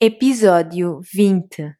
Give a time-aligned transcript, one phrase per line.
[0.00, 1.74] Episódio 20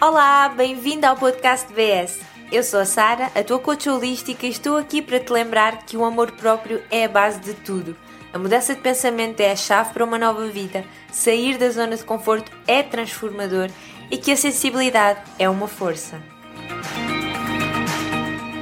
[0.00, 2.20] Olá, bem-vindo ao podcast BS.
[2.50, 5.94] Eu sou a Sara, a tua coach holística e estou aqui para te lembrar que
[5.94, 7.94] o amor próprio é a base de tudo.
[8.32, 10.86] A mudança de pensamento é a chave para uma nova vida.
[11.12, 13.68] Sair da zona de conforto é transformador
[14.10, 16.18] e que a sensibilidade é uma força.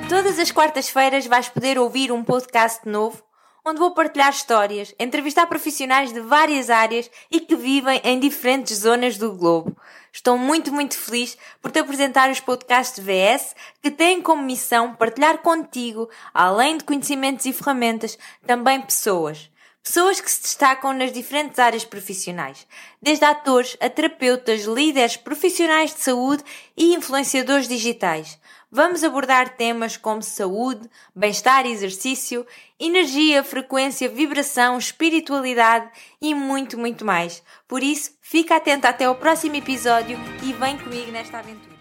[0.09, 3.26] Todas as quartas-feiras vais poder ouvir um podcast novo
[3.69, 9.19] onde vou partilhar histórias, entrevistar profissionais de várias áreas e que vivem em diferentes zonas
[9.19, 9.77] do globo.
[10.12, 15.39] Estou muito, muito feliz por te apresentar os podcasts VS que têm como missão partilhar
[15.39, 18.16] contigo, além de conhecimentos e ferramentas,
[18.47, 19.51] também pessoas.
[19.83, 22.67] Pessoas que se destacam nas diferentes áreas profissionais,
[23.03, 26.45] desde atores a terapeutas, líderes, profissionais de saúde
[26.77, 28.39] e influenciadores digitais.
[28.77, 32.47] Vamos abordar temas como saúde, bem-estar e exercício,
[32.79, 35.89] energia, frequência, vibração, espiritualidade
[36.21, 37.43] e muito, muito mais.
[37.67, 41.75] Por isso, fica atento até ao próximo episódio e vem comigo nesta aventura.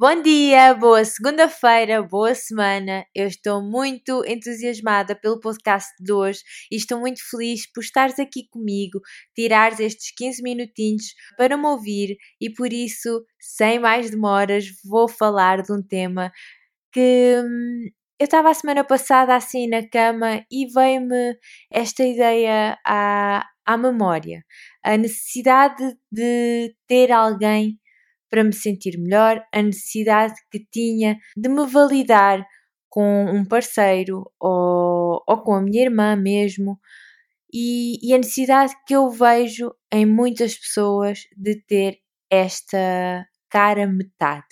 [0.00, 3.04] Bom dia, boa segunda-feira, boa semana.
[3.12, 6.38] Eu estou muito entusiasmada pelo podcast de hoje
[6.70, 9.00] e estou muito feliz por estares aqui comigo,
[9.34, 11.02] tirares estes 15 minutinhos
[11.36, 16.30] para me ouvir e por isso, sem mais demoras, vou falar de um tema
[16.92, 17.88] que hum,
[18.20, 21.36] eu estava a semana passada assim na cama e veio-me
[21.72, 24.44] esta ideia à, à memória.
[24.80, 27.80] A necessidade de ter alguém
[28.30, 32.46] para me sentir melhor, a necessidade que tinha de me validar
[32.88, 36.78] com um parceiro ou, ou com a minha irmã mesmo,
[37.52, 41.98] e, e a necessidade que eu vejo em muitas pessoas de ter
[42.30, 44.46] esta cara metade.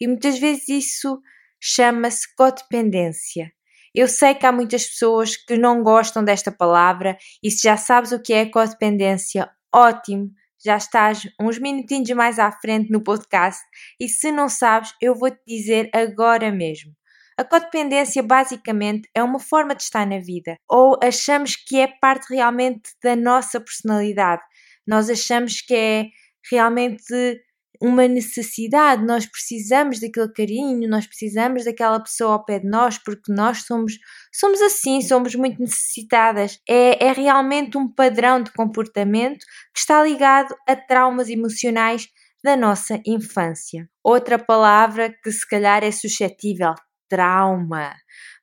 [0.00, 1.20] E muitas vezes isso
[1.60, 3.52] chama-se codependência.
[3.94, 8.12] Eu sei que há muitas pessoas que não gostam desta palavra e se já sabes
[8.12, 10.30] o que é codependência, ótimo,
[10.64, 13.62] já estás uns minutinhos mais à frente no podcast
[14.00, 16.92] e se não sabes, eu vou-te dizer agora mesmo.
[17.38, 22.34] A codependência basicamente é uma forma de estar na vida, ou achamos que é parte
[22.34, 24.42] realmente da nossa personalidade.
[24.84, 26.06] Nós achamos que é
[26.50, 27.40] realmente
[27.80, 33.32] uma necessidade, nós precisamos daquele carinho, nós precisamos daquela pessoa ao pé de nós, porque
[33.32, 33.98] nós somos,
[34.34, 36.60] somos assim, somos muito necessitadas.
[36.68, 42.08] É, é realmente um padrão de comportamento que está ligado a traumas emocionais
[42.42, 43.88] da nossa infância.
[44.02, 46.74] Outra palavra que se calhar é suscetível,
[47.08, 47.94] trauma.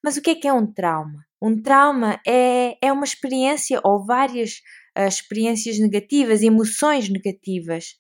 [0.04, 1.26] Mas o que é que é um trauma?
[1.42, 4.62] Um trauma é, é uma experiência ou várias
[4.98, 7.96] uh, experiências negativas, emoções negativas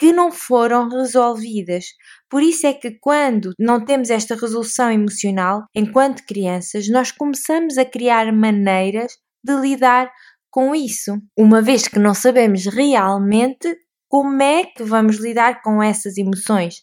[0.00, 1.84] que não foram resolvidas.
[2.30, 7.84] Por isso é que quando não temos esta resolução emocional, enquanto crianças, nós começamos a
[7.84, 9.12] criar maneiras
[9.44, 10.10] de lidar
[10.50, 13.76] com isso, uma vez que não sabemos realmente
[14.08, 16.80] como é que vamos lidar com essas emoções.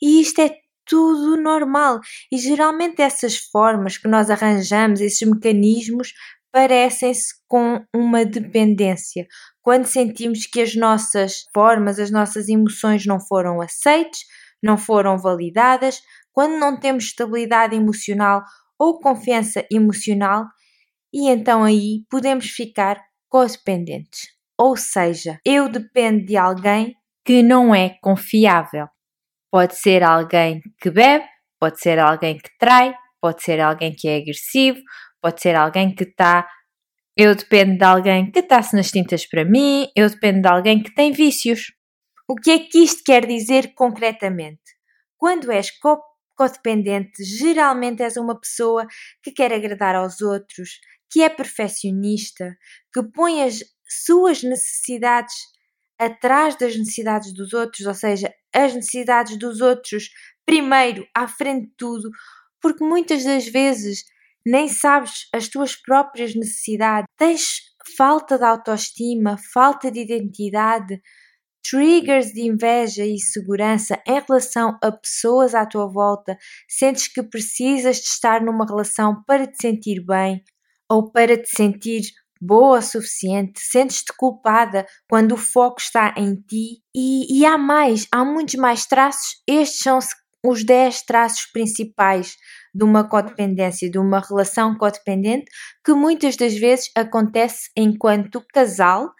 [0.00, 0.50] E isto é
[0.86, 2.00] tudo normal.
[2.32, 6.14] E geralmente essas formas que nós arranjamos, esses mecanismos,
[6.50, 9.26] parecem-se com uma dependência.
[9.64, 14.20] Quando sentimos que as nossas formas, as nossas emoções não foram aceites,
[14.62, 16.00] não foram validadas,
[16.32, 18.42] quando não temos estabilidade emocional
[18.78, 20.44] ou confiança emocional,
[21.12, 24.28] e então aí podemos ficar codependentes.
[24.58, 28.86] Ou seja, eu dependo de alguém que não é confiável.
[29.50, 31.24] Pode ser alguém que bebe,
[31.58, 34.80] pode ser alguém que trai, pode ser alguém que é agressivo,
[35.24, 36.46] Pode ser alguém que está.
[37.16, 40.92] Eu dependo de alguém que está-se nas tintas para mim, eu dependo de alguém que
[40.92, 41.72] tem vícios.
[42.28, 44.62] O que é que isto quer dizer concretamente?
[45.16, 45.70] Quando és
[46.34, 48.84] codependente, geralmente és uma pessoa
[49.22, 52.56] que quer agradar aos outros, que é perfeccionista,
[52.92, 55.34] que põe as suas necessidades
[55.96, 60.10] atrás das necessidades dos outros, ou seja, as necessidades dos outros
[60.44, 62.10] primeiro, à frente de tudo,
[62.60, 64.04] porque muitas das vezes
[64.44, 67.60] nem sabes as tuas próprias necessidades, tens
[67.96, 71.00] falta de autoestima, falta de identidade,
[71.68, 76.36] triggers de inveja e segurança em relação a pessoas à tua volta,
[76.68, 80.42] sentes que precisas de estar numa relação para te sentir bem
[80.90, 82.02] ou para te sentir
[82.40, 86.82] boa o suficiente, sentes-te culpada quando o foco está em ti.
[86.94, 89.98] E, e há mais, há muitos mais traços, estes são
[90.44, 92.36] os 10 traços principais
[92.74, 95.46] de uma codependência, de uma relação codependente,
[95.84, 99.10] que muitas das vezes acontece enquanto casal,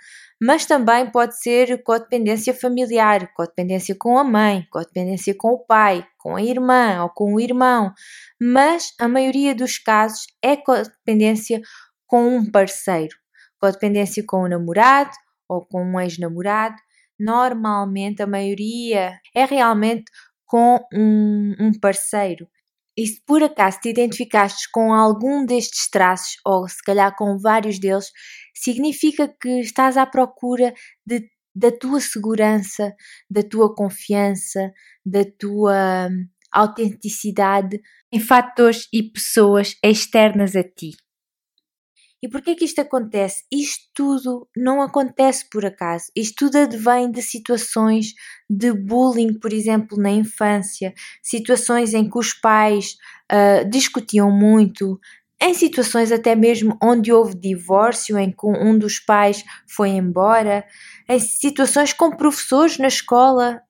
[0.42, 6.36] mas também pode ser codependência familiar, codependência com a mãe, codependência com o pai, com
[6.36, 7.92] a irmã ou com o irmão,
[8.40, 11.62] mas a maioria dos casos é codependência
[12.06, 13.16] com um parceiro,
[13.58, 15.12] codependência com o namorado
[15.48, 16.76] ou com um ex-namorado,
[17.18, 20.04] normalmente a maioria é realmente
[20.44, 22.48] com um, um parceiro.
[22.96, 27.78] E se por acaso te identificaste com algum destes traços, ou se calhar com vários
[27.78, 28.10] deles,
[28.54, 30.72] significa que estás à procura
[31.04, 32.94] de, da tua segurança,
[33.28, 34.72] da tua confiança,
[35.04, 37.80] da tua hum, autenticidade
[38.12, 40.92] em fatores e pessoas externas a ti.
[42.24, 43.44] E por que que isto acontece?
[43.52, 46.06] Isto tudo não acontece por acaso.
[46.16, 48.14] Isto tudo advém de situações
[48.48, 52.96] de bullying, por exemplo, na infância, situações em que os pais
[53.30, 54.98] uh, discutiam muito,
[55.38, 60.64] em situações até mesmo onde houve divórcio, em que um dos pais foi embora,
[61.06, 63.60] em situações com professores na escola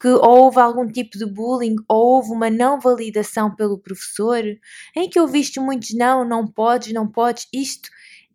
[0.00, 4.42] que houve algum tipo de bullying ou houve uma não validação pelo professor,
[4.96, 7.88] em que ouviste muitos não, não podes, não podes, isto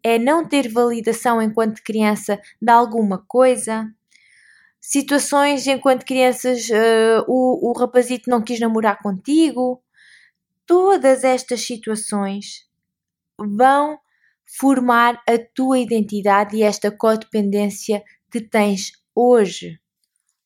[0.05, 3.91] é não ter validação enquanto criança de alguma coisa.
[4.79, 9.81] Situações enquanto crianças uh, o, o rapazito não quis namorar contigo.
[10.63, 12.69] Todas estas situações
[13.35, 13.97] vão
[14.45, 19.79] formar a tua identidade e esta codependência que tens hoje.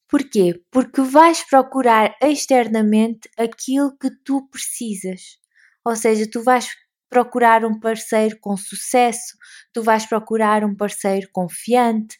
[0.07, 0.63] Porquê?
[0.71, 5.37] Porque vais procurar externamente aquilo que tu precisas.
[5.83, 6.69] Ou seja, tu vais
[7.09, 9.37] procurar um parceiro com sucesso,
[9.73, 12.17] tu vais procurar um parceiro confiante,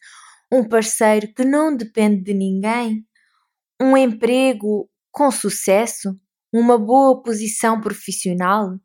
[0.51, 3.05] um parceiro que não depende de ninguém,
[3.81, 6.19] um emprego com sucesso,
[6.51, 8.77] uma boa posição profissional.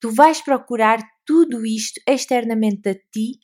[0.00, 3.38] Tu vais procurar tudo isto externamente a ti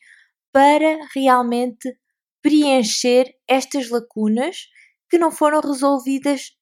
[0.52, 1.96] para realmente
[2.42, 4.66] preencher estas lacunas
[5.08, 6.52] que não foram resolvidas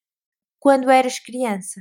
[0.59, 1.81] quando eras criança.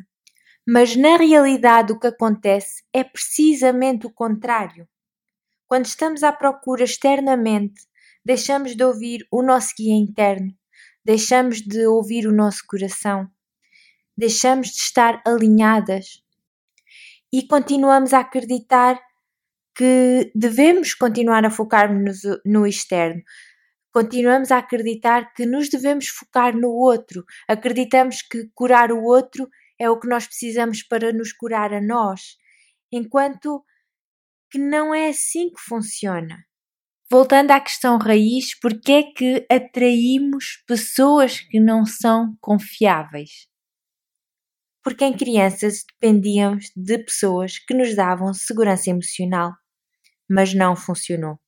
[0.70, 4.86] Mas na realidade o que acontece é precisamente o contrário.
[5.66, 7.88] Quando estamos à procura externamente,
[8.24, 10.54] deixamos de ouvir o nosso guia interno,
[11.06, 13.30] deixamos de ouvir o nosso coração,
[14.18, 16.22] deixamos de estar alinhadas
[17.32, 19.00] e continuamos a acreditar
[19.74, 23.22] que devemos continuar a focar-nos no externo.
[23.90, 27.24] Continuamos a acreditar que nos devemos focar no outro.
[27.48, 29.50] Acreditamos que curar o outro
[29.80, 32.38] é o que nós precisamos para nos curar a nós,
[32.92, 33.64] enquanto
[34.50, 36.46] que não é assim que funciona.
[37.10, 43.48] Voltando à questão raiz, porque é que atraímos pessoas que não são confiáveis?
[44.84, 49.54] Porque em crianças dependíamos de pessoas que nos davam segurança emocional,
[50.30, 51.40] mas não funcionou.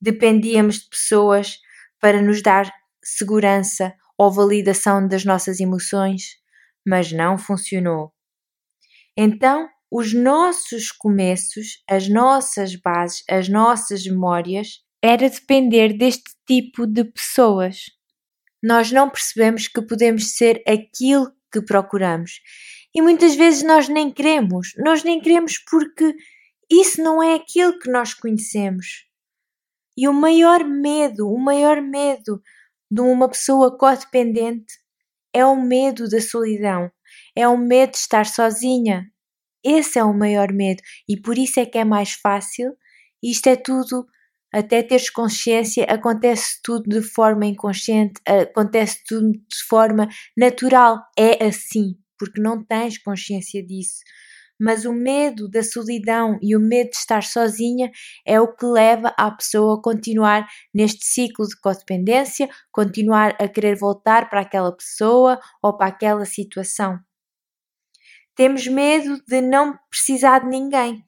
[0.00, 1.58] Dependíamos de pessoas
[2.00, 2.70] para nos dar
[3.02, 6.36] segurança ou validação das nossas emoções,
[6.86, 8.12] mas não funcionou.
[9.16, 17.04] Então, os nossos começos, as nossas bases, as nossas memórias, era depender deste tipo de
[17.04, 17.84] pessoas.
[18.62, 22.40] Nós não percebemos que podemos ser aquilo que procuramos.
[22.94, 24.72] E muitas vezes nós nem queremos.
[24.78, 26.14] Nós nem queremos porque
[26.70, 29.04] isso não é aquilo que nós conhecemos.
[29.96, 32.42] E o maior medo, o maior medo
[32.90, 34.74] de uma pessoa codependente
[35.34, 36.90] é o medo da solidão,
[37.36, 39.06] é o medo de estar sozinha.
[39.64, 42.74] Esse é o maior medo e por isso é que é mais fácil.
[43.22, 44.06] Isto é tudo,
[44.52, 50.98] até teres consciência, acontece tudo de forma inconsciente, acontece tudo de forma natural.
[51.18, 54.00] É assim, porque não tens consciência disso
[54.60, 57.90] mas o medo da solidão e o medo de estar sozinha
[58.26, 63.76] é o que leva a pessoa a continuar neste ciclo de codependência, continuar a querer
[63.76, 66.98] voltar para aquela pessoa ou para aquela situação.
[68.34, 71.04] Temos medo de não precisar de ninguém,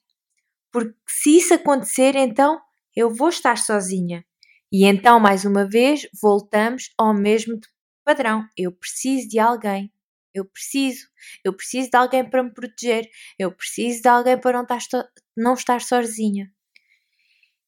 [0.72, 2.60] porque se isso acontecer, então
[2.94, 4.24] eu vou estar sozinha.
[4.72, 7.58] E então, mais uma vez, voltamos ao mesmo
[8.04, 8.46] padrão.
[8.56, 9.92] Eu preciso de alguém.
[10.36, 11.06] Eu preciso.
[11.44, 13.08] Eu preciso de alguém para me proteger.
[13.38, 16.50] Eu preciso de alguém para não estar, não estar sozinha.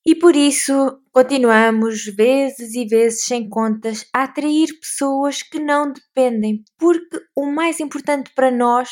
[0.06, 0.72] E por isso
[1.12, 7.78] continuamos vezes e vezes sem contas a atrair pessoas que não dependem, porque o mais
[7.78, 8.88] importante para nós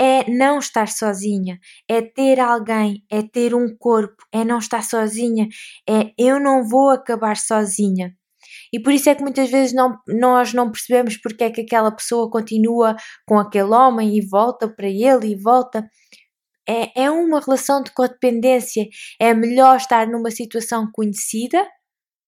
[0.00, 5.46] é não estar sozinha, é ter alguém, é ter um corpo, é não estar sozinha,
[5.86, 8.16] é eu não vou acabar sozinha.
[8.72, 11.90] E por isso é que muitas vezes não, nós não percebemos porque é que aquela
[11.90, 12.94] pessoa continua
[13.26, 15.88] com aquele homem e volta para ele e volta.
[16.68, 18.86] É, é uma relação de codependência.
[19.20, 21.66] É melhor estar numa situação conhecida,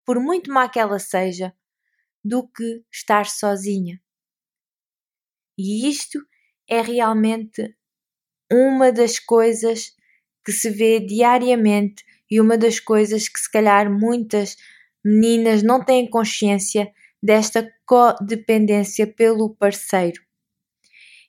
[0.04, 1.54] por muito má que ela seja,
[2.24, 4.00] do que estar sozinha.
[5.56, 6.18] E isto
[6.68, 7.76] é realmente
[8.50, 9.92] uma das coisas
[10.44, 14.56] que se vê diariamente e uma das coisas que se calhar muitas
[15.04, 16.90] meninas não têm consciência
[17.22, 20.20] desta codependência pelo parceiro.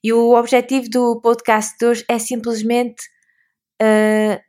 [0.03, 3.03] E o objetivo do podcast de hoje é simplesmente
[3.81, 4.41] uh,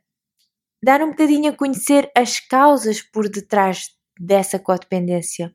[0.83, 3.87] dar um bocadinho a conhecer as causas por detrás
[4.19, 5.53] dessa codependência.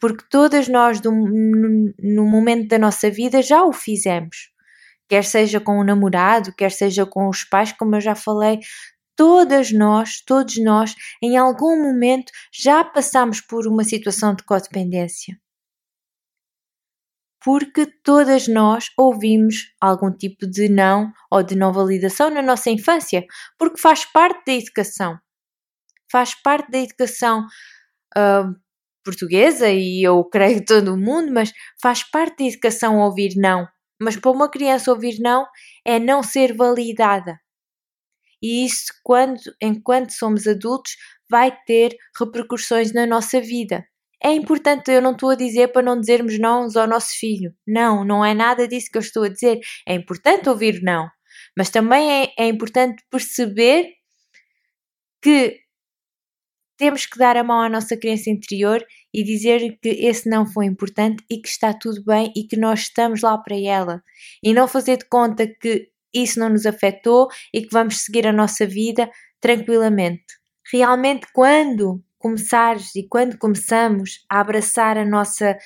[0.00, 4.50] Porque todas nós, no momento da nossa vida, já o fizemos.
[5.08, 8.60] Quer seja com o namorado, quer seja com os pais, como eu já falei,
[9.16, 15.36] todas nós, todos nós, em algum momento já passamos por uma situação de codependência
[17.44, 23.22] porque todas nós ouvimos algum tipo de não ou de não validação na nossa infância,
[23.58, 25.18] porque faz parte da educação.
[26.10, 27.46] Faz parte da educação
[28.16, 28.54] uh,
[29.04, 31.52] portuguesa e eu creio todo o mundo, mas
[31.82, 33.68] faz parte da educação ouvir não.
[34.00, 35.46] Mas para uma criança ouvir não
[35.86, 37.38] é não ser validada.
[38.44, 40.98] E isso, quando, enquanto somos adultos,
[41.30, 43.86] vai ter repercussões na nossa vida.
[44.22, 47.54] É importante, eu não estou a dizer para não dizermos não ao nosso filho.
[47.66, 49.60] Não, não é nada disso que eu estou a dizer.
[49.88, 51.08] É importante ouvir não.
[51.56, 53.94] Mas também é, é importante perceber
[55.22, 55.58] que
[56.76, 60.66] temos que dar a mão à nossa criança interior e dizer que esse não foi
[60.66, 64.02] importante e que está tudo bem e que nós estamos lá para ela.
[64.42, 68.32] E não fazer de conta que isso não nos afetou e que vamos seguir a
[68.32, 70.24] nossa vida tranquilamente.
[70.72, 75.58] Realmente, quando começares e quando começamos a abraçar a nossa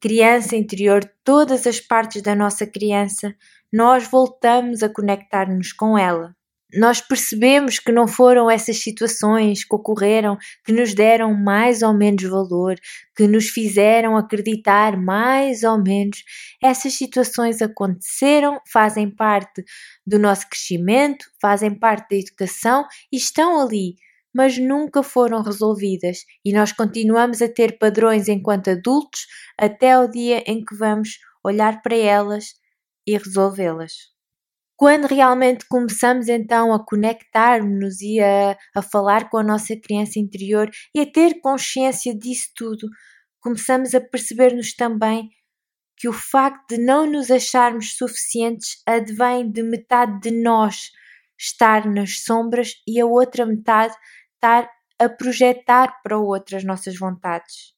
[0.00, 3.34] criança interior, todas as partes da nossa criança,
[3.72, 6.34] nós voltamos a conectar-nos com ela.
[6.76, 12.22] Nós percebemos que não foram essas situações que ocorreram que nos deram mais ou menos
[12.24, 12.74] valor,
[13.16, 16.24] que nos fizeram acreditar mais ou menos.
[16.62, 19.62] Essas situações aconteceram, fazem parte
[20.06, 23.94] do nosso crescimento, fazem parte da educação e estão ali
[24.36, 30.42] mas nunca foram resolvidas e nós continuamos a ter padrões enquanto adultos até o dia
[30.44, 32.46] em que vamos olhar para elas
[33.06, 34.13] e resolvê-las.
[34.76, 40.68] Quando realmente começamos então a conectar-nos e a, a falar com a nossa criança interior
[40.92, 42.88] e a ter consciência disso tudo,
[43.40, 45.30] começamos a perceber-nos também
[45.96, 50.90] que o facto de não nos acharmos suficientes advém de metade de nós
[51.38, 53.94] estar nas sombras e a outra metade
[54.34, 57.74] estar a projetar para o outro as nossas vontades.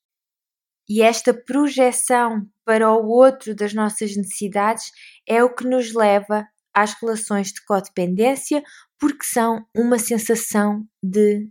[0.88, 4.90] E esta projeção para o outro das nossas necessidades
[5.26, 8.62] é o que nos leva às relações de codependência,
[8.98, 11.48] porque são uma sensação de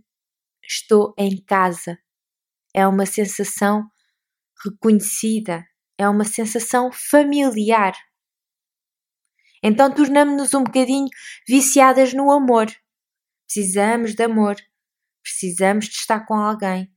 [0.62, 1.98] estou em casa.
[2.72, 3.90] É uma sensação
[4.64, 5.66] reconhecida,
[5.98, 7.94] é uma sensação familiar.
[9.62, 11.08] Então tornamos-nos um bocadinho
[11.48, 12.66] viciadas no amor.
[13.46, 14.56] Precisamos de amor,
[15.22, 16.88] precisamos de estar com alguém.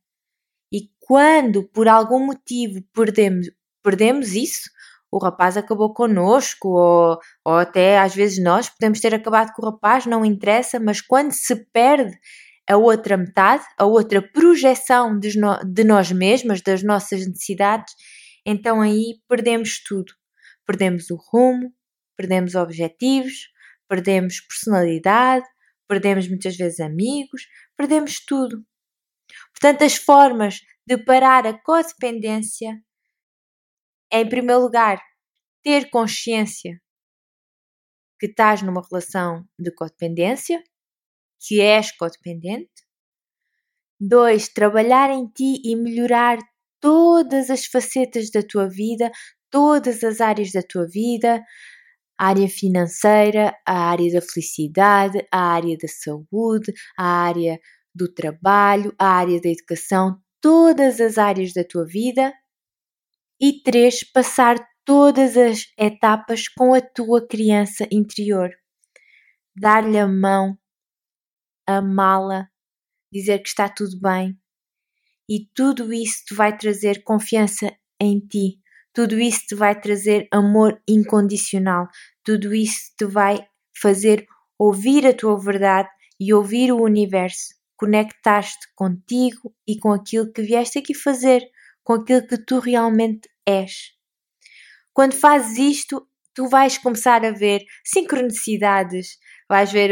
[0.72, 3.50] E quando por algum motivo perdemos,
[3.82, 4.70] perdemos isso,
[5.12, 9.72] o rapaz acabou connosco, ou, ou até às vezes nós podemos ter acabado com o
[9.72, 12.18] rapaz, não interessa, mas quando se perde
[12.70, 15.32] a outra metade, a outra projeção de,
[15.66, 17.94] de nós mesmas, das nossas necessidades,
[18.46, 20.14] então aí perdemos tudo.
[20.66, 21.74] Perdemos o rumo,
[22.16, 23.50] perdemos objetivos,
[23.88, 25.46] perdemos personalidade,
[25.88, 28.64] perdemos muitas vezes amigos, perdemos tudo.
[29.52, 32.80] Portanto, as formas de parar a codependência
[34.12, 35.02] em primeiro lugar,
[35.64, 36.80] ter consciência
[38.20, 40.62] que estás numa relação de codependência,
[41.40, 42.70] que és codependente.
[44.00, 46.38] Dois, trabalhar em ti e melhorar
[46.82, 49.12] todas as facetas da tua vida,
[49.50, 51.42] todas as áreas da tua vida,
[52.18, 57.60] a área financeira, a área da felicidade, a área da saúde, a área
[57.96, 62.34] do trabalho, a área da educação, todas as áreas da tua vida.
[63.42, 68.50] E três, passar todas as etapas com a tua criança interior.
[69.56, 70.58] Dar-lhe a mão,
[71.68, 72.50] amá-la,
[73.12, 74.38] dizer que está tudo bem.
[75.30, 78.60] E tudo isso te vai trazer confiança em ti,
[78.94, 81.88] tudo isso te vai trazer amor incondicional,
[82.24, 83.48] tudo isso te vai
[83.80, 84.26] fazer
[84.58, 85.88] ouvir a tua verdade
[86.20, 91.42] e ouvir o universo, conectar-te contigo e com aquilo que vieste aqui fazer,
[91.90, 93.96] com aquilo que tu realmente és.
[94.94, 99.18] Quando fazes isto, tu vais começar a ver sincronicidades,
[99.50, 99.90] vais ver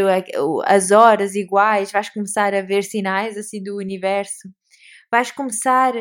[0.68, 4.48] as horas iguais, vais começar a ver sinais assim do universo,
[5.12, 5.92] vais começar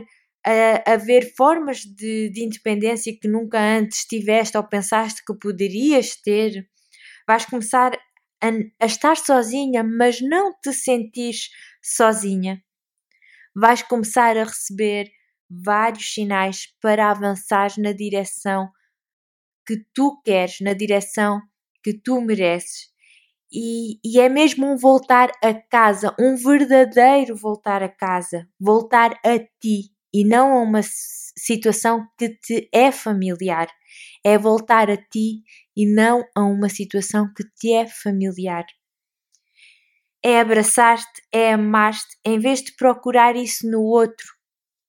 [0.44, 6.14] a, a ver formas de, de independência que nunca antes tiveste ou pensaste que poderias
[6.14, 6.68] ter.
[7.26, 7.98] Vais começar
[8.42, 8.48] a,
[8.82, 11.48] a estar sozinha, mas não te sentires
[11.82, 12.62] sozinha.
[13.54, 15.15] vais começar a receber
[15.50, 18.68] vários sinais para avançar na direção
[19.66, 21.40] que tu queres, na direção
[21.82, 22.90] que tu mereces.
[23.52, 29.38] E, e, é mesmo um voltar a casa, um verdadeiro voltar a casa, voltar a
[29.60, 33.68] ti e não a uma situação que te é familiar.
[34.24, 35.42] É voltar a ti
[35.76, 38.64] e não a uma situação que te é familiar.
[40.24, 44.35] É abraçar-te, é amar-te, em vez de procurar isso no outro.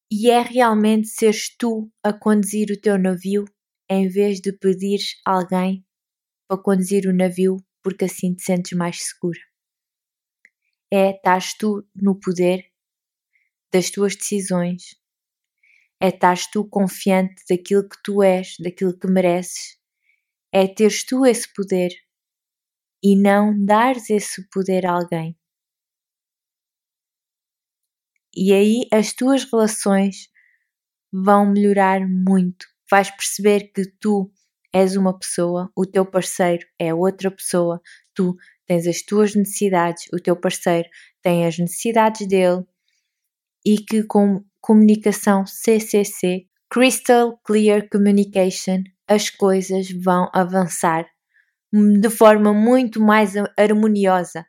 [0.10, 3.44] E é realmente seres tu a conduzir o teu navio,
[3.90, 5.86] em vez de pedires alguém
[6.48, 9.40] para conduzir o navio, porque assim te sentes mais segura.
[10.92, 12.72] É estás tu no poder
[13.74, 14.96] das tuas decisões,
[16.00, 19.78] é estás tu confiante daquilo que tu és, daquilo que mereces,
[20.54, 21.92] é teres tu esse poder
[23.04, 25.36] e não dares esse poder a alguém.
[28.36, 30.30] E aí as tuas relações
[31.12, 32.66] vão melhorar muito.
[32.90, 34.32] Vais perceber que tu
[34.74, 37.82] és uma pessoa, o teu parceiro é outra pessoa,
[38.14, 40.88] tu tens as tuas necessidades, o teu parceiro
[41.22, 42.64] tem as necessidades dele
[43.66, 51.06] e que com comunicação CCC, Crystal Clear Communication, as coisas vão avançar
[51.72, 54.46] de forma muito mais harmoniosa.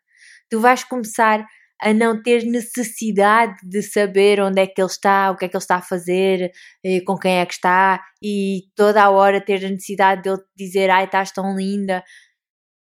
[0.50, 1.46] Tu vais começar
[1.80, 5.56] a não ter necessidade de saber onde é que ele está, o que é que
[5.56, 6.52] ele está a fazer,
[6.84, 10.90] eh, com quem é que está, e toda a hora ter a necessidade dele dizer
[10.90, 12.02] ai, estás tão linda.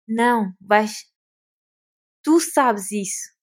[0.08, 1.06] Não, vais.
[2.24, 3.36] Tu sabes isso.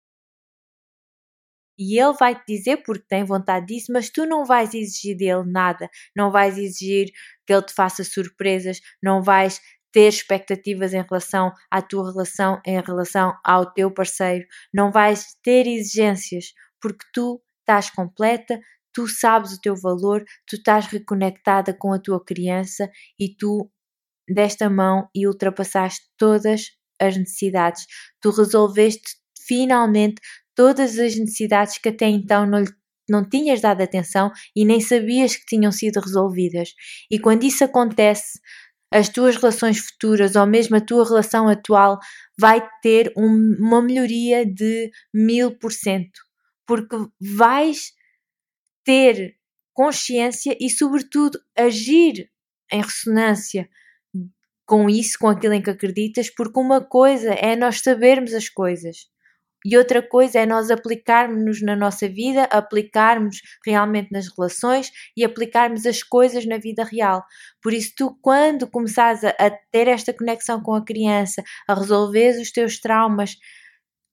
[1.78, 5.44] E ele vai te dizer porque tem vontade disso, mas tu não vais exigir dele
[5.50, 5.88] nada.
[6.14, 7.10] Não vais exigir
[7.46, 9.60] que ele te faça surpresas, não vais
[9.92, 14.46] ter expectativas em relação à tua relação, em relação ao teu parceiro.
[14.72, 16.46] Não vais ter exigências
[16.80, 18.58] porque tu estás completa,
[18.92, 23.70] tu sabes o teu valor, tu estás reconectada com a tua criança e tu
[24.28, 26.66] desta mão e ultrapassaste todas
[27.00, 27.86] as necessidades.
[28.20, 29.16] Tu resolveste
[29.46, 30.20] finalmente
[30.54, 32.64] todas as necessidades que até então não,
[33.08, 36.70] não tinhas dado atenção e nem sabias que tinham sido resolvidas.
[37.10, 38.38] E quando isso acontece,
[38.92, 41.98] as tuas relações futuras ou mesmo a tua relação atual
[42.38, 46.20] vai ter um, uma melhoria de mil por cento,
[46.66, 47.92] porque vais
[48.84, 49.36] ter
[49.72, 52.30] consciência e, sobretudo, agir
[52.70, 53.68] em ressonância
[54.66, 59.11] com isso, com aquilo em que acreditas, porque uma coisa é nós sabermos as coisas
[59.64, 65.86] e outra coisa é nós aplicarmos na nossa vida, aplicarmos realmente nas relações e aplicarmos
[65.86, 67.24] as coisas na vida real.
[67.62, 72.40] Por isso, tu, quando começares a, a ter esta conexão com a criança, a resolver
[72.40, 73.36] os teus traumas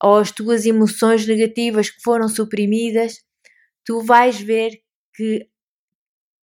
[0.02, 3.22] ou as tuas emoções negativas que foram suprimidas,
[3.84, 4.80] tu vais ver
[5.14, 5.48] que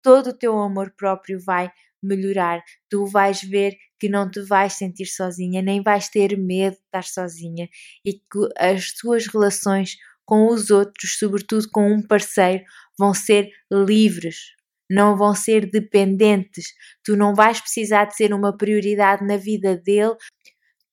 [0.02, 2.64] todo o teu amor próprio vai melhorar.
[2.90, 7.04] Tu vais ver que não te vais sentir sozinha, nem vais ter medo de estar
[7.04, 7.70] sozinha
[8.04, 12.64] e que as tuas relações com os outros, sobretudo com um parceiro,
[12.98, 14.38] vão ser livres,
[14.90, 16.74] não vão ser dependentes.
[17.04, 20.16] Tu não vais precisar de ser uma prioridade na vida dele.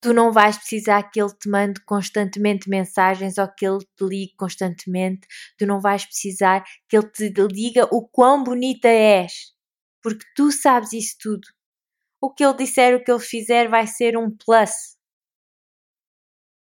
[0.02, 4.34] Tu não vais precisar que ele te mande constantemente mensagens ou que ele te ligue
[4.36, 5.26] constantemente.
[5.56, 9.32] Tu não vais precisar que ele te diga o quão bonita és
[10.02, 11.48] porque tu sabes isso tudo.
[12.20, 14.96] O que ele disser, o que ele fizer vai ser um plus.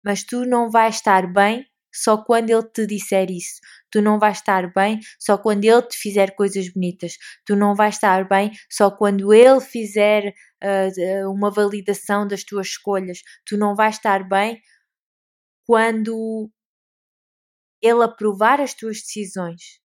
[0.03, 3.59] Mas tu não vais estar bem só quando ele te disser isso.
[3.91, 7.13] Tu não vais estar bem só quando ele te fizer coisas bonitas.
[7.45, 13.19] Tu não vais estar bem só quando ele fizer uh, uma validação das tuas escolhas.
[13.45, 14.61] Tu não vais estar bem
[15.65, 16.49] quando
[17.81, 19.79] ele aprovar as tuas decisões.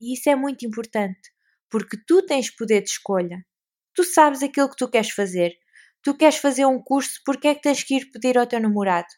[0.00, 1.32] E isso é muito importante
[1.70, 3.44] porque tu tens poder de escolha.
[3.98, 5.58] Tu sabes aquilo que tu queres fazer.
[6.04, 9.08] Tu queres fazer um curso, porque é que tens que ir pedir ao teu namorado?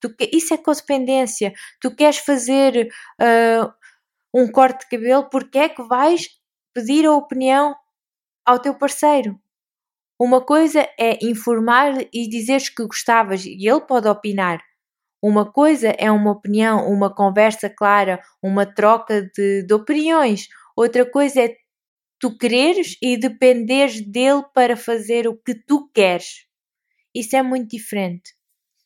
[0.00, 1.52] Tu, isso é codependência.
[1.80, 2.88] Tu queres fazer
[3.20, 3.72] uh,
[4.32, 6.28] um corte de cabelo, porque é que vais
[6.72, 7.74] pedir a opinião
[8.46, 9.36] ao teu parceiro?
[10.16, 14.62] Uma coisa é informar e dizeres que gostavas e ele pode opinar.
[15.20, 20.46] Uma coisa é uma opinião, uma conversa clara, uma troca de, de opiniões.
[20.76, 21.56] Outra coisa é
[22.20, 26.46] tu quereres e dependeres dele para fazer o que tu queres.
[27.14, 28.34] Isso é muito diferente.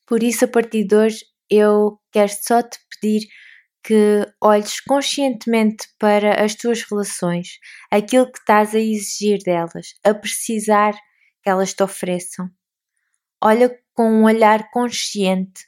[0.07, 3.27] Por isso, a partir de hoje, eu quero só te pedir
[3.83, 7.59] que olhes conscientemente para as tuas relações,
[7.91, 10.93] aquilo que estás a exigir delas, a precisar
[11.43, 12.49] que elas te ofereçam.
[13.43, 15.65] Olha com um olhar consciente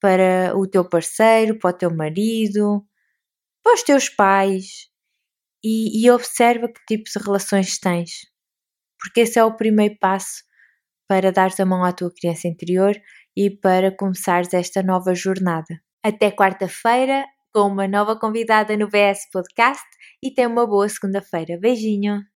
[0.00, 2.86] para o teu parceiro, para o teu marido,
[3.64, 4.88] para os teus pais
[5.64, 8.10] e, e observa que tipo de relações tens.
[9.00, 10.42] Porque esse é o primeiro passo
[11.08, 12.94] para dares a mão à tua criança interior
[13.36, 15.80] e para começares esta nova jornada.
[16.02, 19.84] Até quarta-feira com uma nova convidada no VS Podcast
[20.22, 21.58] e tenha uma boa segunda-feira.
[21.58, 22.37] Beijinho!